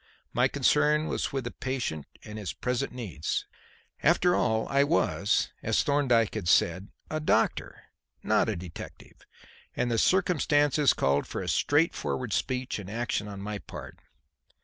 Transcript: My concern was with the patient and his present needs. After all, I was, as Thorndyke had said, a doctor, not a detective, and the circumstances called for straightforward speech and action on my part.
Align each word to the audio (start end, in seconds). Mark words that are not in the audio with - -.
My 0.33 0.47
concern 0.47 1.05
was 1.05 1.31
with 1.31 1.43
the 1.43 1.51
patient 1.51 2.07
and 2.23 2.39
his 2.39 2.53
present 2.53 2.91
needs. 2.91 3.45
After 4.01 4.33
all, 4.35 4.67
I 4.67 4.83
was, 4.83 5.49
as 5.61 5.83
Thorndyke 5.83 6.33
had 6.33 6.47
said, 6.47 6.87
a 7.11 7.19
doctor, 7.19 7.83
not 8.23 8.49
a 8.49 8.55
detective, 8.55 9.23
and 9.75 9.91
the 9.91 9.99
circumstances 9.99 10.93
called 10.93 11.27
for 11.27 11.47
straightforward 11.47 12.33
speech 12.33 12.79
and 12.79 12.89
action 12.89 13.27
on 13.27 13.41
my 13.41 13.59
part. 13.59 13.99